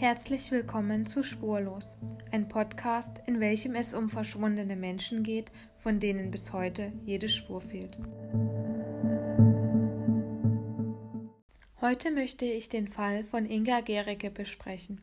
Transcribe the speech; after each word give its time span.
Herzlich 0.00 0.50
willkommen 0.50 1.04
zu 1.04 1.22
Spurlos, 1.22 1.98
ein 2.30 2.48
Podcast, 2.48 3.20
in 3.26 3.38
welchem 3.38 3.74
es 3.74 3.92
um 3.92 4.08
verschwundene 4.08 4.74
Menschen 4.74 5.22
geht, 5.22 5.52
von 5.76 6.00
denen 6.00 6.30
bis 6.30 6.54
heute 6.54 6.90
jede 7.04 7.28
Spur 7.28 7.60
fehlt. 7.60 7.98
Heute 11.82 12.10
möchte 12.12 12.46
ich 12.46 12.70
den 12.70 12.88
Fall 12.88 13.24
von 13.24 13.44
Inga 13.44 13.82
Gericke 13.82 14.30
besprechen. 14.30 15.02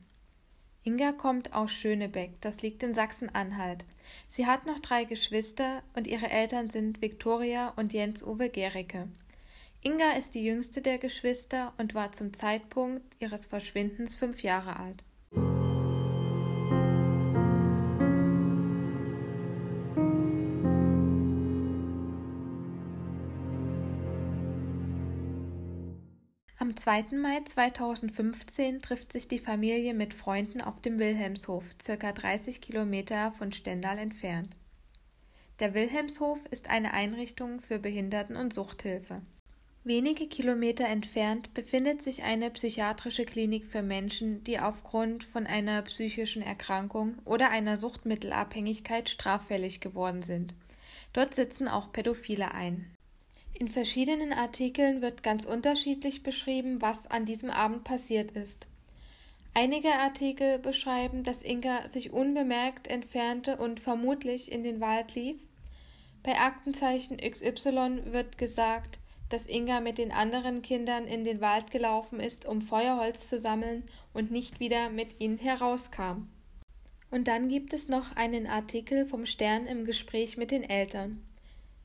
Inga 0.82 1.12
kommt 1.12 1.54
aus 1.54 1.72
Schönebeck, 1.72 2.42
das 2.42 2.64
liegt 2.64 2.82
in 2.82 2.96
Sachsen-Anhalt. 2.96 3.86
Sie 4.28 4.48
hat 4.48 4.66
noch 4.66 4.80
drei 4.80 5.04
Geschwister 5.04 5.84
und 5.96 6.08
ihre 6.08 6.32
Eltern 6.32 6.72
sind 6.72 7.04
Viktoria 7.04 7.72
und 7.76 7.94
Jens-Uwe 7.94 8.50
Gericke. 8.50 9.08
Inga 9.88 10.18
ist 10.18 10.36
die 10.36 10.44
jüngste 10.44 10.82
der 10.82 10.98
Geschwister 10.98 11.72
und 11.78 11.96
war 11.96 12.12
zum 12.12 12.34
Zeitpunkt 12.34 13.16
ihres 13.20 13.46
Verschwindens 13.46 14.16
fünf 14.16 14.44
Jahre 14.44 14.78
alt. 14.78 15.02
Am 26.60 26.76
2. 26.76 27.16
Mai 27.16 27.40
2015 27.46 28.82
trifft 28.82 29.14
sich 29.14 29.30
die 29.30 29.40
Familie 29.40 29.94
mit 29.94 30.14
Freunden 30.14 30.60
auf 30.60 30.82
dem 30.82 31.00
Wilhelmshof, 31.00 31.64
circa 31.82 32.12
30 32.12 32.60
Kilometer 32.60 33.32
von 33.32 33.54
Stendal 33.54 34.00
entfernt. 34.00 34.54
Der 35.62 35.74
Wilhelmshof 35.74 36.40
ist 36.52 36.70
eine 36.70 36.94
Einrichtung 36.94 37.62
für 37.62 37.80
Behinderten- 37.80 38.36
und 38.36 38.54
Suchthilfe. 38.54 39.22
Wenige 39.88 40.28
Kilometer 40.28 40.86
entfernt 40.86 41.54
befindet 41.54 42.04
sich 42.04 42.22
eine 42.24 42.52
psychiatrische 42.52 43.24
Klinik 43.24 43.66
für 43.68 43.82
Menschen, 43.82 44.44
die 44.44 44.60
aufgrund 44.60 45.24
von 45.24 45.48
einer 45.48 45.82
psychischen 45.84 46.42
Erkrankung 46.42 47.16
oder 47.24 47.52
einer 47.52 47.78
Suchtmittelabhängigkeit 47.78 49.08
straffällig 49.08 49.80
geworden 49.80 50.24
sind. 50.24 50.54
Dort 51.14 51.36
sitzen 51.36 51.70
auch 51.70 51.94
Pädophile 51.94 52.54
ein. 52.54 52.92
In 53.54 53.70
verschiedenen 53.70 54.34
Artikeln 54.34 55.02
wird 55.02 55.24
ganz 55.24 55.46
unterschiedlich 55.46 56.22
beschrieben, 56.22 56.82
was 56.82 57.08
an 57.08 57.24
diesem 57.24 57.50
Abend 57.50 57.86
passiert 57.86 58.32
ist. 58.32 58.68
Einige 59.54 59.94
Artikel 59.94 60.60
beschreiben, 60.60 61.24
dass 61.24 61.42
Inga 61.42 61.88
sich 61.88 62.12
unbemerkt 62.12 62.90
entfernte 62.90 63.56
und 63.56 63.80
vermutlich 63.80 64.52
in 64.52 64.64
den 64.64 64.82
Wald 64.82 65.16
lief. 65.16 65.38
Bei 66.24 66.38
Aktenzeichen 66.38 67.16
XY 67.20 68.12
wird 68.12 68.38
gesagt, 68.38 69.00
dass 69.30 69.48
Inga 69.48 69.80
mit 69.82 69.98
den 69.98 70.12
anderen 70.12 70.62
Kindern 70.62 71.06
in 71.06 71.24
den 71.24 71.42
Wald 71.42 71.72
gelaufen 71.72 72.20
ist, 72.20 72.46
um 72.46 72.62
Feuerholz 72.62 73.28
zu 73.28 73.38
sammeln 73.38 73.84
und 74.14 74.32
nicht 74.32 74.60
wieder 74.60 74.90
mit 74.90 75.20
ihnen 75.20 75.38
herauskam. 75.38 76.28
Und 77.10 77.28
dann 77.28 77.48
gibt 77.48 77.74
es 77.74 77.88
noch 77.88 78.16
einen 78.16 78.48
Artikel 78.48 79.06
vom 79.06 79.26
Stern 79.26 79.66
im 79.66 79.86
Gespräch 79.86 80.38
mit 80.38 80.52
den 80.52 80.64
Eltern. 80.64 81.24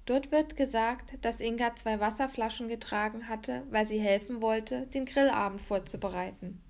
Dort 0.05 0.33
wird 0.33 0.57
gesagt, 0.57 1.15
dass 1.23 1.41
Inga 1.41 1.77
zwei 1.77 2.01
Wasserflaschen 2.01 2.69
getragen 2.69 3.29
hatte, 3.29 3.63
weil 3.71 3.87
sie 3.87 4.01
helfen 4.01 4.43
wollte, 4.43 4.87
den 4.89 5.05
Grillabend 5.05 5.63
vorzubereiten. 5.63 6.61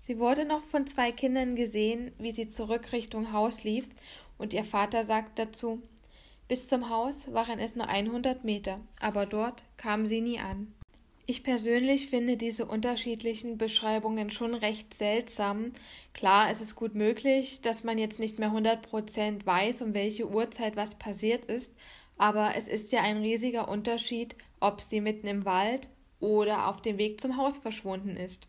Sie 0.00 0.18
wurde 0.18 0.46
noch 0.46 0.64
von 0.64 0.86
zwei 0.86 1.12
Kindern 1.12 1.56
gesehen, 1.56 2.12
wie 2.18 2.30
sie 2.30 2.48
zurück 2.48 2.92
Richtung 2.92 3.32
Haus 3.32 3.64
lief, 3.64 3.86
und 4.38 4.54
ihr 4.54 4.64
Vater 4.64 5.04
sagt 5.04 5.38
dazu, 5.38 5.82
bis 6.48 6.66
zum 6.66 6.88
Haus 6.88 7.32
waren 7.32 7.58
es 7.58 7.76
nur 7.76 7.88
100 7.88 8.42
Meter, 8.42 8.80
aber 8.98 9.26
dort 9.26 9.62
kam 9.76 10.06
sie 10.06 10.22
nie 10.22 10.40
an. 10.40 10.72
Ich 11.26 11.42
persönlich 11.42 12.08
finde 12.08 12.38
diese 12.38 12.64
unterschiedlichen 12.64 13.58
Beschreibungen 13.58 14.30
schon 14.30 14.54
recht 14.54 14.94
seltsam. 14.94 15.72
Klar, 16.14 16.50
es 16.50 16.62
ist 16.62 16.74
gut 16.74 16.94
möglich, 16.94 17.60
dass 17.60 17.84
man 17.84 17.98
jetzt 17.98 18.18
nicht 18.18 18.38
mehr 18.38 18.50
100% 18.50 19.44
weiß, 19.44 19.82
um 19.82 19.92
welche 19.92 20.26
Uhrzeit 20.26 20.74
was 20.76 20.94
passiert 20.94 21.44
ist, 21.44 21.74
aber 22.16 22.54
es 22.56 22.66
ist 22.66 22.92
ja 22.92 23.02
ein 23.02 23.18
riesiger 23.18 23.68
Unterschied, 23.68 24.36
ob 24.58 24.80
sie 24.80 25.02
mitten 25.02 25.26
im 25.26 25.44
Wald 25.44 25.90
oder 26.18 26.66
auf 26.66 26.80
dem 26.80 26.96
Weg 26.96 27.20
zum 27.20 27.36
Haus 27.36 27.58
verschwunden 27.58 28.16
ist. 28.16 28.48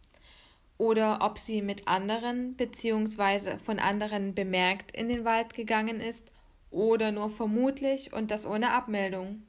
Oder 0.77 1.19
ob 1.21 1.37
sie 1.37 1.61
mit 1.61 1.85
anderen 1.89 2.55
bzw. 2.55 3.57
von 3.57 3.79
anderen 3.79 4.33
bemerkt 4.33 4.95
in 4.95 5.09
den 5.09 5.25
Wald 5.25 5.53
gegangen 5.53 5.99
ist 5.99 6.31
oder 6.71 7.11
nur 7.11 7.29
vermutlich 7.29 8.13
und 8.13 8.31
das 8.31 8.45
ohne 8.45 8.71
Abmeldung. 8.71 9.43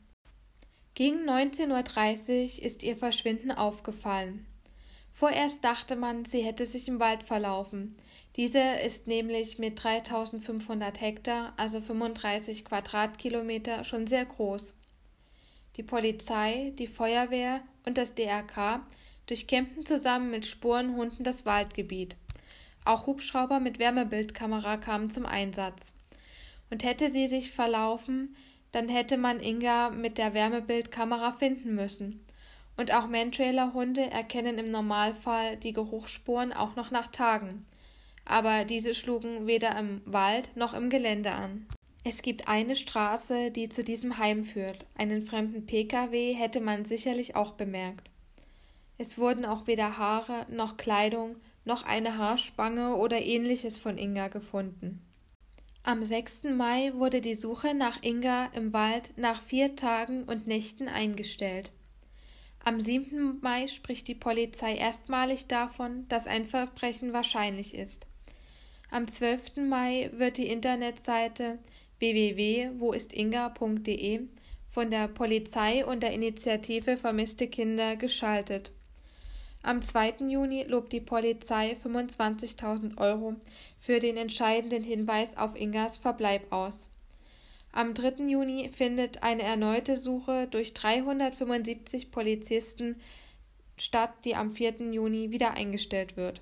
Gegen 0.95 1.29
19.30 1.29 2.59
Uhr 2.59 2.65
ist 2.65 2.83
ihr 2.83 2.97
Verschwinden 2.97 3.51
aufgefallen. 3.51 4.47
Vorerst 5.13 5.63
dachte 5.65 5.97
man, 5.97 6.25
sie 6.25 6.41
hätte 6.41 6.65
sich 6.65 6.89
im 6.89 6.99
Wald 6.99 7.23
verlaufen. 7.23 7.97
Dieser 8.37 8.81
ist 8.81 9.07
nämlich 9.07 9.59
mit 9.59 9.83
3500 9.83 11.01
Hektar, 11.01 11.53
also 11.57 11.81
35 11.81 12.65
Quadratkilometer, 12.65 13.85
schon 13.85 14.07
sehr 14.07 14.25
groß. 14.25 14.73
Die 15.77 15.83
Polizei, 15.83 16.73
die 16.79 16.87
Feuerwehr 16.87 17.61
und 17.85 17.99
das 17.99 18.15
DRK 18.15 18.81
durchkämmten 19.27 19.85
zusammen 19.87 20.31
mit 20.31 20.47
Spurenhunden 20.47 21.25
das 21.25 21.47
Waldgebiet. 21.47 22.17
Auch 22.85 23.07
Hubschrauber 23.07 23.61
mit 23.61 23.79
Wärmebildkamera 23.79 24.79
kamen 24.79 25.11
zum 25.11 25.27
Einsatz. 25.27 25.93
Und 26.71 26.85
hätte 26.85 27.11
sie 27.11 27.27
sich 27.27 27.51
verlaufen, 27.51 28.37
dann 28.73 28.89
hätte 28.89 29.17
man 29.17 29.41
Inga 29.41 29.91
mit 29.91 30.19
der 30.19 30.35
Wärmebildkamera 30.35 31.33
finden 31.33 31.75
müssen. 31.75 32.23
Und 32.77 32.95
auch 32.95 33.09
Mantrailer-Hunde 33.09 34.11
erkennen 34.11 34.59
im 34.59 34.71
Normalfall 34.71 35.57
die 35.57 35.73
Geruchsspuren 35.73 36.53
auch 36.53 36.77
noch 36.77 36.91
nach 36.91 37.09
Tagen. 37.09 37.67
Aber 38.25 38.65
diese 38.65 38.95
schlugen 38.95 39.47
weder 39.47 39.77
im 39.77 40.01
Wald 40.05 40.57
noch 40.57 40.73
im 40.73 40.89
Gelände 40.89 41.33
an. 41.33 41.67
Es 42.05 42.23
gibt 42.23 42.49
eine 42.49 42.77
Straße, 42.77 43.51
die 43.51 43.69
zu 43.69 43.85
diesem 43.85 44.17
Heim 44.17 44.45
führt. 44.45 44.87
Einen 44.97 45.21
fremden 45.21 45.67
Pkw 45.67 46.35
hätte 46.35 46.61
man 46.61 46.87
sicherlich 46.87 47.37
auch 47.37 47.53
bemerkt. 47.53 48.09
Es 48.97 49.19
wurden 49.19 49.45
auch 49.45 49.67
weder 49.67 49.99
Haare 49.99 50.47
noch 50.49 50.77
Kleidung 50.77 51.37
noch 51.65 51.85
eine 51.85 52.17
Haarspange 52.17 52.97
oder 52.97 53.21
ähnliches 53.21 53.77
von 53.77 53.99
Inga 53.99 54.29
gefunden. 54.29 55.03
Am 55.83 56.05
6. 56.05 56.45
Mai 56.45 56.93
wurde 56.95 57.23
die 57.23 57.35
Suche 57.35 57.75
nach 57.75 58.03
Inga 58.03 58.51
im 58.55 58.75
Wald 58.75 59.17
nach 59.17 59.41
vier 59.41 59.77
Tagen 59.77 60.25
und 60.25 60.47
Nächten 60.47 60.89
eingestellt. 60.89 61.73
Am 62.63 62.83
7. 62.83 63.39
Mai 63.41 63.67
spricht 63.67 64.07
die 64.07 64.15
Polizei 64.15 64.77
erstmalig 64.77 65.47
davon, 65.47 66.07
dass 66.09 66.27
ein 66.27 66.45
Verbrechen 66.45 67.15
wahrscheinlich 67.15 67.75
ist. 67.75 68.07
Am 68.91 69.09
12. 69.09 69.57
Mai 69.69 70.11
wird 70.13 70.37
die 70.37 70.49
Internetseite 70.49 71.59
www.woistinga.de 71.99 74.21
von 74.69 74.91
der 74.91 75.09
Polizei 75.09 75.87
und 75.87 76.03
der 76.03 76.13
Initiative 76.13 76.99
Vermisste 76.99 77.49
Kinder 77.49 77.97
geschaltet. 77.97 78.71
Am 79.63 79.83
2. 79.83 80.27
Juni 80.29 80.63
lobt 80.63 80.91
die 80.93 81.01
Polizei 81.01 81.77
25.000 81.85 82.97
Euro 82.97 83.37
für 83.79 84.01
den 84.01 84.17
entscheidenden 84.17 84.83
Hinweis 84.83 85.37
auf 85.37 85.55
Ingas 85.55 85.99
Verbleib 85.99 86.51
aus. 86.51 86.89
Am 87.73 87.93
3. 87.93 88.25
Juni 88.27 88.71
findet 88.71 89.23
eine 89.23 89.43
erneute 89.43 89.97
Suche 89.97 90.49
durch 90.51 90.73
375 90.73 92.11
Polizisten 92.11 92.97
statt, 93.77 94.13
die 94.25 94.35
am 94.35 94.51
4. 94.51 94.93
Juni 94.93 95.31
wieder 95.31 95.53
eingestellt 95.53 96.17
wird. 96.17 96.41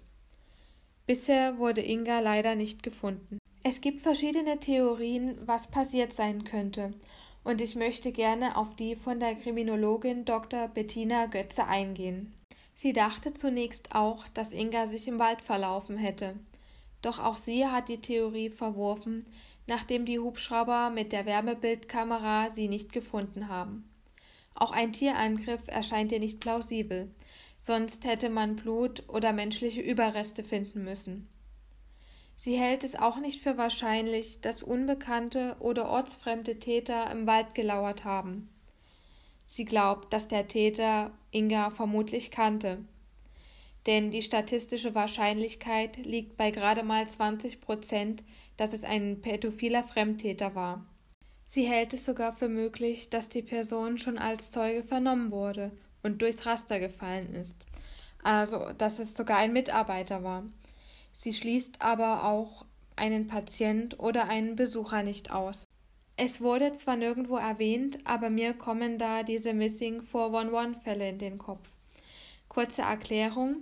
Bisher 1.06 1.58
wurde 1.58 1.82
Inga 1.82 2.20
leider 2.20 2.54
nicht 2.54 2.82
gefunden. 2.82 3.38
Es 3.64 3.80
gibt 3.80 4.00
verschiedene 4.00 4.60
Theorien, 4.60 5.36
was 5.44 5.68
passiert 5.68 6.12
sein 6.12 6.44
könnte, 6.44 6.94
und 7.44 7.60
ich 7.60 7.74
möchte 7.74 8.12
gerne 8.12 8.56
auf 8.56 8.76
die 8.76 8.94
von 8.94 9.18
der 9.18 9.34
Kriminologin 9.34 10.24
Dr. 10.24 10.68
Bettina 10.68 11.26
Götze 11.26 11.66
eingehen. 11.66 12.32
Sie 12.80 12.92
dachte 12.92 13.32
zunächst 13.32 13.92
auch, 13.92 14.28
dass 14.28 14.52
Inga 14.52 14.86
sich 14.86 15.08
im 15.08 15.18
Wald 15.18 15.42
verlaufen 15.42 15.96
hätte. 15.98 16.36
Doch 17.02 17.18
auch 17.18 17.36
sie 17.36 17.66
hat 17.66 17.88
die 17.88 18.00
Theorie 18.00 18.50
verworfen, 18.50 19.26
nachdem 19.66 20.06
die 20.06 20.20
Hubschrauber 20.20 20.88
mit 20.88 21.10
der 21.10 21.26
Wärmebildkamera 21.26 22.50
sie 22.50 22.68
nicht 22.68 22.92
gefunden 22.92 23.48
haben. 23.48 23.90
Auch 24.54 24.70
ein 24.70 24.92
Tierangriff 24.92 25.66
erscheint 25.66 26.12
ihr 26.12 26.20
nicht 26.20 26.38
plausibel, 26.38 27.10
sonst 27.58 28.04
hätte 28.04 28.30
man 28.30 28.54
Blut 28.54 29.02
oder 29.08 29.32
menschliche 29.32 29.80
Überreste 29.80 30.44
finden 30.44 30.84
müssen. 30.84 31.26
Sie 32.36 32.56
hält 32.56 32.84
es 32.84 32.94
auch 32.94 33.16
nicht 33.16 33.42
für 33.42 33.58
wahrscheinlich, 33.58 34.40
dass 34.40 34.62
unbekannte 34.62 35.56
oder 35.58 35.88
ortsfremde 35.88 36.60
Täter 36.60 37.10
im 37.10 37.26
Wald 37.26 37.56
gelauert 37.56 38.04
haben. 38.04 38.48
Sie 39.48 39.64
glaubt, 39.64 40.12
dass 40.12 40.28
der 40.28 40.46
Täter 40.46 41.10
Inga 41.32 41.70
vermutlich 41.70 42.30
kannte. 42.30 42.84
Denn 43.86 44.10
die 44.10 44.22
statistische 44.22 44.94
Wahrscheinlichkeit 44.94 45.96
liegt 45.96 46.36
bei 46.36 46.50
gerade 46.50 46.82
mal 46.82 47.08
20 47.08 47.60
Prozent, 47.60 48.22
dass 48.56 48.72
es 48.72 48.84
ein 48.84 49.20
pädophiler 49.20 49.82
Fremdtäter 49.82 50.54
war. 50.54 50.84
Sie 51.46 51.64
hält 51.66 51.94
es 51.94 52.04
sogar 52.04 52.34
für 52.34 52.48
möglich, 52.48 53.08
dass 53.08 53.30
die 53.30 53.42
Person 53.42 53.98
schon 53.98 54.18
als 54.18 54.50
Zeuge 54.52 54.82
vernommen 54.82 55.30
wurde 55.30 55.72
und 56.02 56.20
durchs 56.20 56.44
Raster 56.44 56.78
gefallen 56.78 57.34
ist. 57.34 57.56
Also, 58.22 58.72
dass 58.76 58.98
es 58.98 59.14
sogar 59.16 59.38
ein 59.38 59.52
Mitarbeiter 59.52 60.22
war. 60.22 60.44
Sie 61.12 61.32
schließt 61.32 61.80
aber 61.80 62.24
auch 62.24 62.66
einen 62.96 63.26
Patient 63.26 63.98
oder 63.98 64.28
einen 64.28 64.56
Besucher 64.56 65.02
nicht 65.02 65.30
aus. 65.30 65.67
Es 66.20 66.40
wurde 66.40 66.72
zwar 66.72 66.96
nirgendwo 66.96 67.36
erwähnt, 67.36 67.98
aber 68.02 68.28
mir 68.28 68.52
kommen 68.52 68.98
da 68.98 69.22
diese 69.22 69.52
Missing 69.52 70.00
411-Fälle 70.00 71.10
in 71.10 71.18
den 71.18 71.38
Kopf. 71.38 71.70
Kurze 72.48 72.82
Erklärung. 72.82 73.58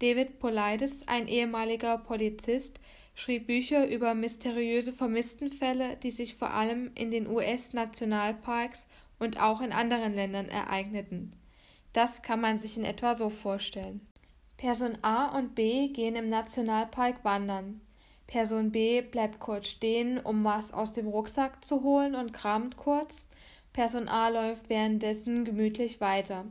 David 0.00 0.40
Polides, 0.40 1.06
ein 1.06 1.28
ehemaliger 1.28 1.98
Polizist, 1.98 2.80
schrieb 3.14 3.46
Bücher 3.46 3.86
über 3.86 4.14
mysteriöse 4.14 4.92
Vermisstenfälle, 4.92 5.96
die 6.02 6.10
sich 6.10 6.34
vor 6.34 6.50
allem 6.50 6.90
in 6.96 7.12
den 7.12 7.28
US-Nationalparks 7.28 8.84
und 9.20 9.40
auch 9.40 9.60
in 9.60 9.70
anderen 9.70 10.12
Ländern 10.12 10.48
ereigneten. 10.48 11.30
Das 11.92 12.20
kann 12.22 12.40
man 12.40 12.58
sich 12.58 12.76
in 12.76 12.84
etwa 12.84 13.14
so 13.14 13.28
vorstellen. 13.30 14.00
Person 14.56 14.98
A 15.02 15.38
und 15.38 15.54
B 15.54 15.86
gehen 15.86 16.16
im 16.16 16.28
Nationalpark 16.28 17.24
wandern. 17.24 17.80
Person 18.32 18.70
B 18.70 19.02
bleibt 19.02 19.40
kurz 19.40 19.68
stehen, 19.68 20.18
um 20.18 20.42
was 20.42 20.72
aus 20.72 20.94
dem 20.94 21.06
Rucksack 21.06 21.62
zu 21.62 21.82
holen 21.82 22.14
und 22.14 22.32
kramt 22.32 22.78
kurz. 22.78 23.26
Person 23.74 24.08
A 24.08 24.30
läuft 24.30 24.70
währenddessen 24.70 25.44
gemütlich 25.44 26.00
weiter. 26.00 26.46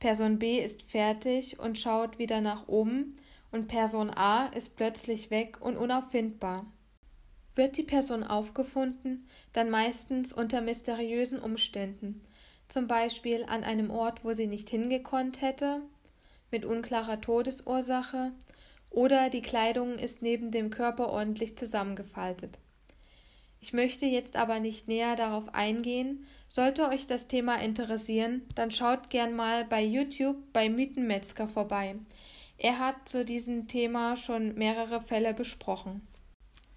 Person 0.00 0.40
B 0.40 0.58
ist 0.58 0.82
fertig 0.82 1.60
und 1.60 1.78
schaut 1.78 2.18
wieder 2.18 2.40
nach 2.40 2.66
oben 2.66 3.18
und 3.52 3.68
Person 3.68 4.10
A 4.10 4.46
ist 4.46 4.74
plötzlich 4.74 5.30
weg 5.30 5.58
und 5.60 5.76
unauffindbar. 5.76 6.66
Wird 7.54 7.76
die 7.76 7.84
Person 7.84 8.24
aufgefunden, 8.24 9.28
dann 9.52 9.70
meistens 9.70 10.32
unter 10.32 10.60
mysteriösen 10.60 11.38
Umständen, 11.38 12.20
zum 12.66 12.88
Beispiel 12.88 13.44
an 13.44 13.62
einem 13.62 13.92
Ort, 13.92 14.24
wo 14.24 14.34
sie 14.34 14.48
nicht 14.48 14.68
hingekonnt 14.70 15.40
hätte, 15.40 15.82
mit 16.50 16.64
unklarer 16.64 17.20
Todesursache, 17.20 18.32
oder 18.92 19.30
die 19.30 19.42
Kleidung 19.42 19.98
ist 19.98 20.22
neben 20.22 20.50
dem 20.50 20.70
Körper 20.70 21.08
ordentlich 21.08 21.56
zusammengefaltet. 21.56 22.58
Ich 23.60 23.72
möchte 23.72 24.06
jetzt 24.06 24.36
aber 24.36 24.60
nicht 24.60 24.88
näher 24.88 25.16
darauf 25.16 25.54
eingehen. 25.54 26.26
Sollte 26.48 26.88
euch 26.88 27.06
das 27.06 27.28
Thema 27.28 27.56
interessieren, 27.56 28.42
dann 28.54 28.70
schaut 28.70 29.08
gern 29.08 29.34
mal 29.34 29.64
bei 29.64 29.82
YouTube 29.82 30.36
bei 30.52 30.68
Mythenmetzger 30.68 31.48
vorbei. 31.48 31.94
Er 32.58 32.78
hat 32.78 33.08
zu 33.08 33.24
diesem 33.24 33.68
Thema 33.68 34.16
schon 34.16 34.54
mehrere 34.54 35.00
Fälle 35.00 35.32
besprochen. 35.32 36.06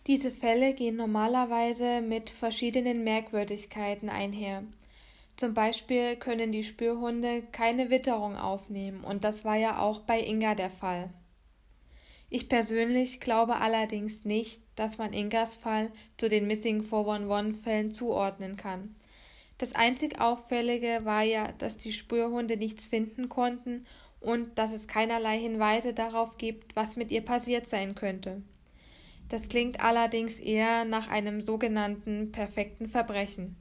Diese 0.08 0.32
Fälle 0.32 0.74
gehen 0.74 0.96
normalerweise 0.96 2.02
mit 2.02 2.30
verschiedenen 2.30 3.04
Merkwürdigkeiten 3.04 4.10
einher. 4.10 4.64
Zum 5.36 5.54
Beispiel 5.54 6.16
können 6.16 6.52
die 6.52 6.64
Spürhunde 6.64 7.42
keine 7.52 7.90
Witterung 7.90 8.38
aufnehmen, 8.38 9.04
und 9.04 9.24
das 9.24 9.44
war 9.44 9.58
ja 9.58 9.80
auch 9.80 10.02
bei 10.02 10.22
Inga 10.22 10.56
der 10.56 10.70
Fall. 10.70 11.10
Ich 12.30 12.50
persönlich 12.50 13.20
glaube 13.20 13.58
allerdings 13.58 14.26
nicht, 14.26 14.62
dass 14.76 14.98
man 14.98 15.14
Ingas 15.14 15.56
Fall 15.56 15.92
zu 16.18 16.28
den 16.28 16.48
Missing 16.48 16.84
411-Fällen 16.84 17.92
zuordnen 17.92 18.58
kann. 18.58 18.96
Das 19.58 19.74
einzig 19.74 20.20
Auffällige 20.20 21.02
war 21.06 21.24
ja, 21.24 21.52
dass 21.54 21.78
die 21.78 21.94
Spürhunde 21.94 22.58
nichts 22.58 22.88
finden 22.88 23.30
konnten 23.30 23.86
und 24.20 24.58
dass 24.58 24.74
es 24.74 24.88
keinerlei 24.88 25.40
Hinweise 25.40 25.94
darauf 25.94 26.38
gibt, 26.38 26.76
was 26.76 26.96
mit 26.96 27.12
ihr 27.12 27.22
passiert 27.22 27.68
sein 27.68 27.96
könnte. 27.96 28.42
Das 29.30 29.48
klingt 29.48 29.80
allerdings 29.80 30.40
eher 30.40 30.84
nach 30.86 31.08
einem 31.08 31.42
sogenannten 31.42 32.32
perfekten 32.32 32.88
Verbrechen. 32.88 33.56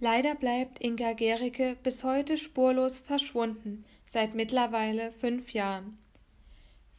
Leider 0.00 0.34
bleibt 0.34 0.82
Inga 0.82 1.12
Gericke 1.12 1.76
bis 1.82 2.04
heute 2.04 2.36
spurlos 2.36 2.98
verschwunden, 2.98 3.84
seit 4.06 4.34
mittlerweile 4.34 5.12
fünf 5.12 5.52
Jahren. 5.52 5.98